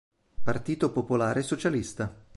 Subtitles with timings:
[0.41, 2.15] Partito Popolare Socialista